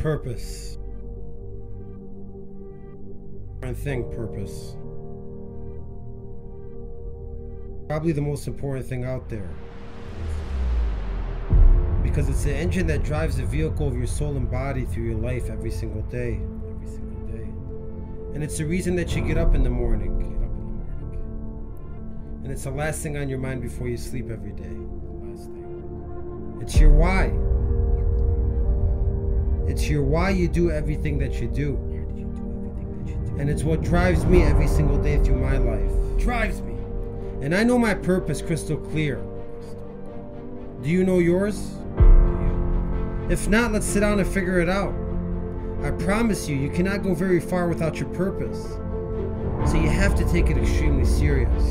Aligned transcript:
purpose. 0.00 0.78
And 3.62 3.76
thing, 3.76 4.10
purpose. 4.12 4.76
Probably 7.86 8.12
the 8.12 8.22
most 8.22 8.46
important 8.48 8.86
thing 8.86 9.04
out 9.04 9.28
there. 9.28 9.50
Because 12.02 12.28
it's 12.28 12.44
the 12.44 12.54
engine 12.54 12.86
that 12.86 13.02
drives 13.02 13.36
the 13.36 13.44
vehicle 13.44 13.86
of 13.86 13.94
your 13.94 14.06
soul 14.06 14.36
and 14.36 14.50
body 14.50 14.86
through 14.86 15.04
your 15.04 15.18
life 15.18 15.50
every 15.50 15.70
single 15.70 16.02
day. 16.02 16.40
Every 16.74 16.88
single 16.88 17.26
day. 17.26 17.48
And 18.34 18.42
it's 18.42 18.56
the 18.56 18.64
reason 18.64 18.96
that 18.96 19.14
you 19.14 19.22
get 19.22 19.36
up 19.36 19.54
in 19.54 19.62
the 19.62 19.70
morning. 19.70 20.18
Get 20.18 20.26
up 20.28 20.32
in 20.32 20.40
the 20.40 20.48
morning. 20.48 22.40
And 22.44 22.52
it's 22.52 22.64
the 22.64 22.70
last 22.70 23.02
thing 23.02 23.18
on 23.18 23.28
your 23.28 23.38
mind 23.38 23.60
before 23.60 23.88
you 23.88 23.98
sleep 23.98 24.30
every 24.30 24.52
day. 24.52 24.76
It's 26.62 26.80
your 26.80 26.90
why. 26.90 27.49
It's 29.70 29.88
your 29.88 30.02
why 30.02 30.30
you 30.30 30.48
do 30.48 30.72
everything 30.72 31.16
that 31.18 31.40
you 31.40 31.46
do. 31.46 31.76
And 33.38 33.48
it's 33.48 33.62
what 33.62 33.82
drives 33.82 34.24
me 34.24 34.42
every 34.42 34.66
single 34.66 35.00
day 35.00 35.22
through 35.22 35.36
my 35.36 35.58
life. 35.58 35.92
Drives 36.18 36.60
me. 36.60 36.72
And 37.40 37.54
I 37.54 37.62
know 37.62 37.78
my 37.78 37.94
purpose 37.94 38.42
crystal 38.42 38.76
clear. 38.76 39.22
Do 40.82 40.90
you 40.90 41.04
know 41.04 41.20
yours? 41.20 41.70
If 43.30 43.46
not, 43.46 43.70
let's 43.70 43.86
sit 43.86 44.00
down 44.00 44.18
and 44.18 44.28
figure 44.28 44.58
it 44.58 44.68
out. 44.68 44.92
I 45.84 45.92
promise 45.92 46.48
you, 46.48 46.56
you 46.56 46.70
cannot 46.70 47.04
go 47.04 47.14
very 47.14 47.38
far 47.38 47.68
without 47.68 48.00
your 48.00 48.08
purpose. 48.08 48.60
So 49.70 49.80
you 49.80 49.88
have 49.88 50.16
to 50.16 50.24
take 50.32 50.50
it 50.50 50.58
extremely 50.58 51.04
serious. 51.04 51.64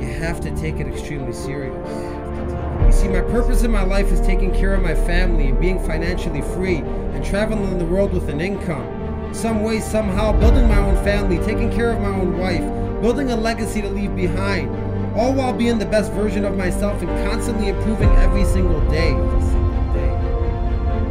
You 0.00 0.06
have 0.06 0.40
to 0.40 0.56
take 0.56 0.76
it 0.76 0.86
extremely 0.86 1.34
serious. 1.34 2.67
You 2.88 2.94
see, 2.94 3.08
my 3.08 3.20
purpose 3.20 3.62
in 3.64 3.70
my 3.70 3.82
life 3.84 4.10
is 4.10 4.18
taking 4.22 4.50
care 4.50 4.72
of 4.72 4.82
my 4.82 4.94
family 4.94 5.48
and 5.48 5.60
being 5.60 5.78
financially 5.84 6.40
free 6.40 6.78
and 6.78 7.22
traveling 7.22 7.78
the 7.78 7.84
world 7.84 8.14
with 8.14 8.30
an 8.30 8.40
income. 8.40 9.34
Some 9.34 9.62
way, 9.62 9.78
somehow, 9.78 10.32
building 10.32 10.66
my 10.66 10.78
own 10.78 10.96
family, 11.04 11.36
taking 11.44 11.70
care 11.70 11.90
of 11.90 12.00
my 12.00 12.08
own 12.08 12.38
wife, 12.38 12.62
building 13.02 13.30
a 13.30 13.36
legacy 13.36 13.82
to 13.82 13.90
leave 13.90 14.16
behind, 14.16 14.70
all 15.14 15.34
while 15.34 15.52
being 15.52 15.78
the 15.78 15.84
best 15.84 16.10
version 16.12 16.46
of 16.46 16.56
myself 16.56 17.02
and 17.02 17.10
constantly 17.30 17.68
improving 17.68 18.08
every 18.12 18.46
single 18.46 18.80
day. 18.88 19.12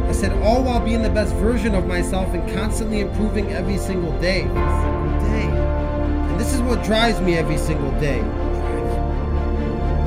I 0.08 0.12
said, 0.12 0.32
all 0.42 0.64
while 0.64 0.80
being 0.80 1.02
the 1.02 1.10
best 1.10 1.32
version 1.36 1.76
of 1.76 1.86
myself 1.86 2.34
and 2.34 2.42
constantly 2.54 3.02
improving 3.02 3.52
every 3.52 3.78
single 3.78 4.18
day. 4.20 4.42
And 4.42 6.40
this 6.40 6.52
is 6.52 6.60
what 6.60 6.82
drives 6.82 7.20
me 7.20 7.36
every 7.36 7.56
single 7.56 7.92
day. 8.00 8.20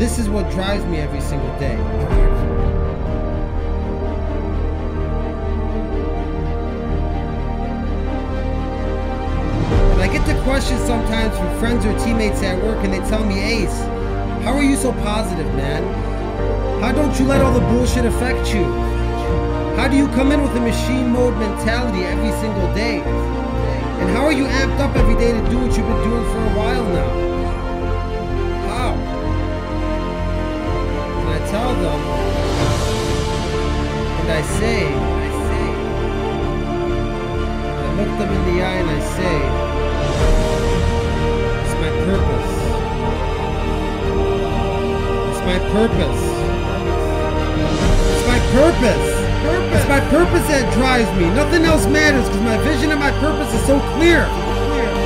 This 0.02 0.18
is 0.18 0.28
what 0.28 0.50
drives 0.50 0.84
me 0.86 0.98
every 0.98 1.22
single 1.22 1.56
day. 1.60 1.76
And 9.92 10.02
I 10.02 10.12
get 10.12 10.26
the 10.26 10.42
questions 10.42 10.82
sometimes 10.88 11.38
from 11.38 11.60
friends 11.60 11.86
or 11.86 11.94
teammates 12.00 12.42
at 12.42 12.64
work 12.64 12.84
and 12.84 12.92
they 12.92 13.08
tell 13.12 13.24
me, 13.24 13.44
Ace, 13.44 13.80
how 14.42 14.56
are 14.56 14.64
you 14.64 14.76
so 14.76 14.92
positive, 14.92 15.46
man? 15.54 15.84
How 16.82 16.92
don't 16.92 17.20
you 17.20 17.28
let 17.28 17.42
all 17.42 17.54
the 17.54 17.60
bullshit 17.60 18.06
affect 18.06 18.52
you? 18.56 18.64
How 19.78 19.88
do 19.88 19.96
you 19.96 20.08
come 20.18 20.32
in 20.32 20.42
with 20.42 20.56
a 20.56 20.62
machine 20.62 21.12
mode 21.12 21.38
mentality 21.38 22.06
every 22.06 22.32
single 22.42 22.74
day? 22.74 23.02
And 23.02 24.10
how 24.18 24.26
are 24.26 24.34
you 24.34 24.46
amped 24.46 24.80
up 24.80 24.96
every 24.96 25.14
day 25.14 25.32
to 25.32 25.50
do 25.52 25.60
what 25.60 25.78
you've 25.78 25.86
been 25.86 26.04
doing 26.10 26.24
for 26.24 26.40
a 26.40 26.58
while 26.58 26.86
now? 26.86 27.51
Tell 31.52 31.76
them, 31.76 32.00
and 34.24 34.32
I 34.32 34.42
say, 34.56 34.88
I 37.76 37.88
look 38.00 38.12
them 38.18 38.31
in 38.31 38.42
the 38.56 38.64
eye 38.64 38.80
and 38.80 38.90
I 38.90 39.00
say, 39.20 39.36
it's 41.59 41.75
my 41.84 41.92
purpose. 42.08 42.52
It's 45.28 45.44
my 45.44 45.59
purpose. 45.75 46.24
It's 48.16 48.25
my 48.31 48.40
purpose. 48.56 49.08
It's 49.75 49.90
my 49.90 50.00
purpose 50.08 50.48
that 50.48 50.72
drives 50.72 51.12
me. 51.20 51.28
Nothing 51.36 51.66
else 51.66 51.86
matters 51.86 52.30
because 52.30 52.44
my 52.44 52.58
vision 52.64 52.92
and 52.92 53.00
my 53.00 53.12
purpose 53.20 53.54
is 53.54 53.66
so 53.68 53.78
clear. 53.98 54.24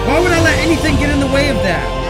Why 0.05 0.19
would 0.21 0.31
I 0.31 0.41
let 0.43 0.59
anything 0.59 0.95
get 0.97 1.09
in 1.09 1.19
the 1.19 1.33
way 1.33 1.49
of 1.49 1.57
that? 1.65 2.04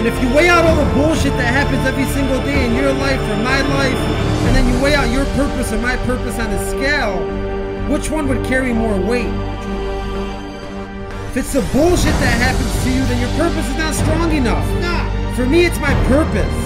And 0.00 0.08
if 0.08 0.16
you 0.24 0.32
weigh 0.32 0.48
out 0.48 0.64
all 0.64 0.80
the 0.80 0.88
bullshit 0.96 1.36
that 1.36 1.52
happens 1.52 1.84
every 1.84 2.08
single 2.16 2.40
day 2.40 2.64
in 2.64 2.72
your 2.72 2.88
life 2.88 3.20
or 3.20 3.36
my 3.44 3.60
life, 3.76 4.00
and 4.48 4.56
then 4.56 4.64
you 4.64 4.72
weigh 4.80 4.96
out 4.96 5.12
your 5.12 5.28
purpose 5.36 5.76
and 5.76 5.82
my 5.82 5.94
purpose 6.08 6.40
on 6.40 6.48
a 6.48 6.60
scale, 6.72 7.20
which 7.92 8.08
one 8.08 8.24
would 8.26 8.40
carry 8.48 8.72
more 8.72 8.96
weight? 8.96 9.28
If 11.28 11.36
it's 11.36 11.52
the 11.52 11.60
bullshit 11.76 12.16
that 12.16 12.32
happens 12.40 12.72
to 12.80 12.88
you, 12.88 13.04
then 13.12 13.20
your 13.20 13.28
purpose 13.36 13.68
is 13.68 13.76
not 13.76 13.92
strong 13.92 14.32
enough. 14.32 14.64
Nah. 14.80 15.04
For 15.36 15.44
me, 15.44 15.68
it's 15.68 15.78
my 15.84 15.92
purpose. 16.08 16.58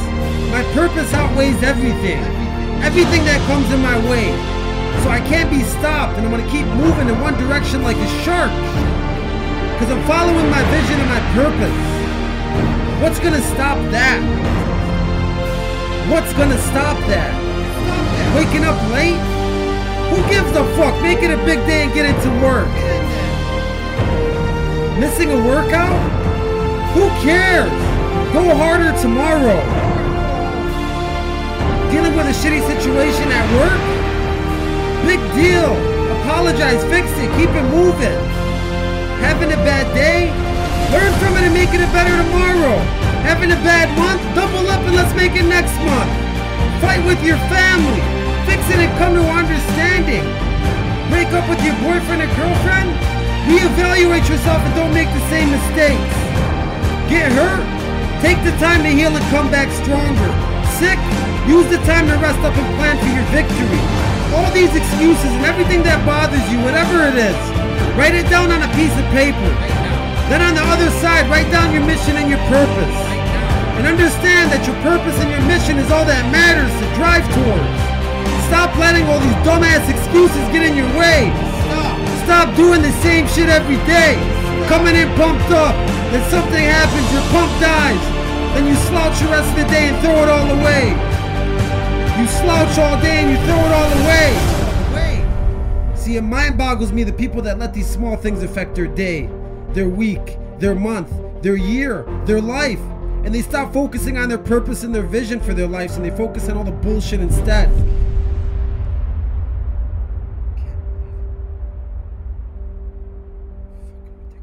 My 0.55 0.63
purpose 0.71 1.11
outweighs 1.11 1.59
everything. 1.67 2.23
Everything 2.87 3.27
that 3.27 3.43
comes 3.51 3.67
in 3.75 3.83
my 3.83 3.99
way. 4.07 4.31
So 5.03 5.11
I 5.11 5.19
can't 5.27 5.51
be 5.51 5.67
stopped, 5.83 6.15
and 6.15 6.23
I'm 6.23 6.31
gonna 6.31 6.47
keep 6.55 6.71
moving 6.79 7.11
in 7.11 7.19
one 7.19 7.35
direction 7.35 7.83
like 7.83 7.99
a 7.99 8.11
shark. 8.23 8.55
Because 9.75 9.91
I'm 9.91 10.07
following 10.07 10.47
my 10.55 10.63
vision 10.71 11.03
and 11.03 11.11
my 11.11 11.23
purpose. 11.35 11.95
What's 13.05 13.21
gonna 13.21 13.43
stop 13.53 13.77
that? 13.93 14.17
What's 16.09 16.33
gonna 16.33 16.57
stop 16.73 16.97
that? 17.05 17.37
Waking 18.33 18.65
up 18.65 18.81
late? 18.97 19.21
Who 20.09 20.25
gives 20.33 20.49
a 20.57 20.65
fuck? 20.73 20.97
Make 21.03 21.21
it 21.21 21.29
a 21.29 21.37
big 21.45 21.61
day 21.69 21.85
and 21.85 21.93
get 21.93 22.09
into 22.09 22.33
work. 22.41 22.73
Missing 24.97 25.37
a 25.37 25.41
workout? 25.45 26.01
Who 26.97 27.05
cares? 27.21 27.69
Go 28.33 28.41
harder 28.57 28.97
tomorrow. 28.97 29.61
Dealing 31.93 32.17
with 32.17 32.25
a 32.25 32.37
shitty 32.41 32.65
situation 32.65 33.29
at 33.29 33.45
work? 33.61 33.85
Big 35.05 35.21
deal. 35.37 35.77
Apologize, 36.25 36.81
fix 36.89 37.13
it, 37.21 37.29
keep 37.37 37.53
it 37.53 37.69
moving. 37.69 38.17
Having 39.21 39.53
a 39.53 39.61
bad 39.61 39.93
day? 39.93 40.33
Learn 40.89 41.13
and 41.45 41.53
make 41.53 41.69
it 41.77 41.85
a 41.85 41.91
better 41.93 42.17
tomorrow. 42.25 42.81
Having 43.21 43.53
a 43.53 43.61
bad 43.61 43.93
month? 44.01 44.21
Double 44.33 44.65
up 44.73 44.81
and 44.89 44.97
let's 44.97 45.13
make 45.13 45.37
it 45.37 45.45
next 45.45 45.77
month. 45.85 46.09
Fight 46.81 47.05
with 47.05 47.21
your 47.21 47.37
family. 47.53 48.01
Fix 48.49 48.65
it 48.73 48.81
and 48.81 48.89
come 48.97 49.13
to 49.13 49.25
understanding. 49.29 50.25
Break 51.13 51.29
up 51.37 51.45
with 51.53 51.61
your 51.61 51.77
boyfriend 51.85 52.25
or 52.25 52.31
girlfriend? 52.33 52.89
Reevaluate 53.45 54.25
yourself 54.25 54.57
and 54.65 54.73
don't 54.73 54.95
make 54.97 55.13
the 55.13 55.25
same 55.29 55.53
mistakes. 55.53 56.17
Get 57.13 57.29
hurt? 57.37 57.65
Take 58.25 58.41
the 58.41 58.57
time 58.57 58.81
to 58.81 58.89
heal 58.89 59.13
and 59.13 59.25
come 59.29 59.53
back 59.53 59.69
stronger. 59.85 60.33
Sick? 60.81 60.97
Use 61.45 61.69
the 61.69 61.81
time 61.85 62.09
to 62.09 62.17
rest 62.25 62.41
up 62.41 62.57
and 62.57 62.69
plan 62.81 62.97
for 62.97 63.13
your 63.13 63.29
victory. 63.37 63.83
All 64.33 64.49
these 64.57 64.73
excuses 64.73 65.29
and 65.37 65.45
everything 65.45 65.85
that 65.85 66.01
bothers 66.09 66.41
you, 66.49 66.57
whatever 66.65 67.05
it 67.05 67.21
is, 67.21 67.37
write 68.01 68.17
it 68.17 68.25
down 68.33 68.49
on 68.49 68.65
a 68.65 68.71
piece 68.73 68.97
of 68.97 69.05
paper. 69.13 69.84
Then 70.33 70.41
on 70.41 70.55
the 70.57 70.65
other 70.65 70.89
side, 71.05 71.29
write 71.29 71.51
down 71.53 71.73
your 71.73 71.85
mission 71.85 72.17
and 72.17 72.31
your 72.31 72.41
purpose. 72.49 72.97
And 73.77 73.87
understand 73.87 74.49
that 74.55 74.65
your 74.65 74.79
purpose 74.81 75.19
and 75.21 75.29
your 75.29 75.45
mission 75.45 75.77
is 75.77 75.91
all 75.91 76.07
that 76.07 76.25
matters 76.33 76.71
to 76.71 76.87
drive 76.97 77.27
towards. 77.35 77.77
Stop 78.49 78.73
letting 78.81 79.05
all 79.11 79.21
these 79.21 79.37
dumbass 79.45 79.85
excuses 79.91 80.41
get 80.55 80.65
in 80.65 80.79
your 80.79 80.89
way. 80.97 81.29
Stop 82.25 82.57
doing 82.57 82.81
the 82.81 82.95
same 83.05 83.29
shit 83.29 83.53
every 83.53 83.77
day. 83.85 84.17
Coming 84.71 84.97
in 84.97 85.13
pumped 85.21 85.51
up. 85.53 85.77
Then 86.09 86.23
something 86.31 86.65
happens, 86.65 87.07
your 87.13 87.27
pump 87.35 87.51
dies. 87.61 88.01
Then 88.57 88.71
you 88.71 88.77
slouch 88.89 89.19
the 89.21 89.29
rest 89.29 89.51
of 89.53 89.57
the 89.61 89.69
day 89.69 89.93
and 89.93 89.97
throw 90.01 90.17
it 90.25 90.31
all 90.31 90.49
away. 90.49 90.95
You 92.17 92.27
slouch 92.31 92.79
all 92.79 92.97
day 93.03 93.27
and 93.27 93.29
you 93.35 93.39
throw 93.45 93.61
it 93.61 93.73
all 93.75 93.91
away. 94.01 94.55
See, 95.97 96.17
it 96.17 96.23
mind 96.23 96.57
boggles 96.57 96.93
me 96.93 97.03
the 97.03 97.13
people 97.13 97.41
that 97.43 97.59
let 97.59 97.73
these 97.73 97.89
small 97.89 98.17
things 98.17 98.43
affect 98.43 98.75
their 98.75 98.87
day, 98.87 99.29
their 99.75 99.89
week, 99.89 100.39
their 100.59 100.75
month, 100.75 101.11
their 101.43 101.57
year, 101.57 102.05
their 102.25 102.41
life. 102.41 102.81
And 103.25 103.35
they 103.35 103.43
stop 103.43 103.73
focusing 103.73 104.17
on 104.19 104.29
their 104.29 104.39
purpose 104.39 104.85
and 104.85 104.95
their 104.95 105.03
vision 105.03 105.41
for 105.41 105.55
their 105.55 105.67
lives 105.67 105.97
and 105.97 106.05
they 106.05 106.15
focus 106.17 106.49
on 106.49 106.57
all 106.57 106.65
the 106.65 106.71
bullshit 106.71 107.21
instead. 107.21 107.71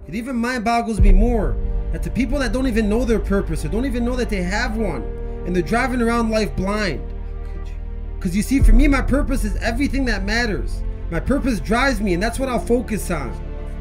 It 0.08 0.16
even 0.16 0.36
mind 0.36 0.66
boggles 0.66 1.00
me 1.00 1.14
more 1.14 1.56
that 1.94 2.04
the 2.04 2.10
people 2.10 2.40
that 2.40 2.52
don't 2.52 2.68
even 2.68 2.90
know 2.90 3.06
their 3.06 3.20
purpose 3.20 3.64
or 3.64 3.70
don't 3.70 3.86
even 3.86 4.04
know 4.04 4.16
that 4.16 4.30
they 4.30 4.42
have 4.42 4.76
one 4.76 5.04
and 5.46 5.56
they're 5.56 5.64
driving 5.64 6.02
around 6.02 6.30
life 6.30 6.56
blind. 6.56 7.02
Because 8.16 8.36
you 8.36 8.44
see, 8.44 8.60
for 8.60 8.72
me, 8.72 8.88
my 8.88 9.02
purpose 9.02 9.44
is 9.44 9.56
everything 9.58 10.06
that 10.06 10.24
matters. 10.24 10.84
My 11.10 11.20
purpose 11.20 11.60
drives 11.60 12.00
me, 12.00 12.14
and 12.14 12.22
that's 12.22 12.38
what 12.38 12.50
I'll 12.50 12.60
focus 12.60 13.10
on. 13.10 13.32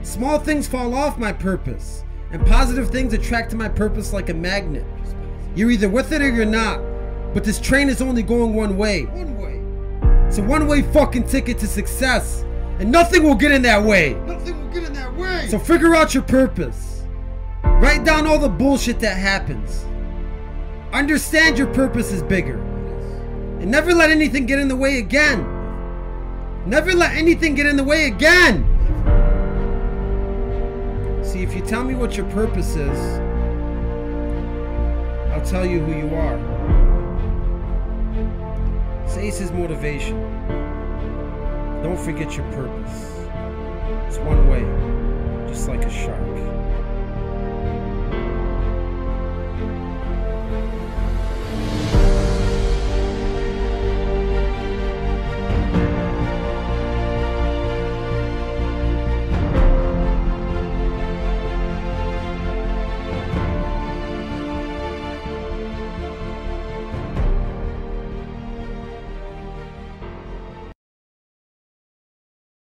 Small 0.02 0.38
things 0.38 0.66
fall 0.66 0.94
off 0.94 1.18
my 1.18 1.32
purpose, 1.32 2.04
and 2.30 2.46
positive 2.46 2.88
things 2.90 3.12
attract 3.12 3.50
to 3.50 3.56
my 3.56 3.68
purpose 3.68 4.12
like 4.12 4.30
a 4.30 4.34
magnet. 4.34 4.86
You're 5.54 5.70
either 5.70 5.88
with 5.88 6.12
it 6.12 6.22
or 6.22 6.30
you're 6.30 6.46
not, 6.46 6.80
but 7.34 7.44
this 7.44 7.60
train 7.60 7.88
is 7.88 8.00
only 8.00 8.22
going 8.22 8.54
one 8.54 8.76
way. 8.76 9.04
One 9.04 9.36
way. 9.36 9.60
It's 10.26 10.38
a 10.38 10.42
one 10.42 10.66
way 10.66 10.82
fucking 10.82 11.26
ticket 11.26 11.58
to 11.58 11.66
success, 11.66 12.42
and 12.78 12.90
nothing 12.90 13.24
will 13.24 13.34
get 13.34 13.52
in 13.52 13.62
that 13.62 13.82
way. 13.82 14.14
Nothing 14.26 14.58
will 14.58 14.72
get 14.72 14.84
in 14.84 14.92
that 14.94 15.14
way. 15.16 15.48
So 15.48 15.58
figure 15.58 15.94
out 15.94 16.14
your 16.14 16.22
purpose. 16.22 17.04
Write 17.62 18.04
down 18.04 18.26
all 18.26 18.38
the 18.38 18.48
bullshit 18.48 19.00
that 19.00 19.16
happens. 19.16 19.84
Understand 20.92 21.58
your 21.58 21.66
purpose 21.74 22.10
is 22.12 22.22
bigger. 22.22 22.58
And 23.60 23.70
never 23.70 23.92
let 23.92 24.10
anything 24.10 24.46
get 24.46 24.58
in 24.58 24.68
the 24.68 24.76
way 24.76 24.98
again. 24.98 25.44
Never 26.66 26.94
let 26.94 27.14
anything 27.16 27.54
get 27.54 27.66
in 27.66 27.76
the 27.76 27.84
way 27.84 28.06
again. 28.06 28.66
See, 31.30 31.44
if 31.44 31.54
you 31.54 31.62
tell 31.62 31.84
me 31.84 31.94
what 31.94 32.16
your 32.16 32.26
purpose 32.30 32.74
is, 32.74 32.98
I'll 35.30 35.44
tell 35.44 35.64
you 35.64 35.78
who 35.78 35.96
you 35.96 36.12
are. 36.16 36.36
Sace 39.06 39.40
is 39.40 39.52
motivation. 39.52 40.20
Don't 41.84 42.00
forget 42.00 42.36
your 42.36 42.50
purpose. 42.50 43.28
It's 44.08 44.18
one 44.18 44.48
way, 44.50 44.62
just 45.48 45.68
like 45.68 45.84
a 45.84 45.90
shark. 45.90 46.59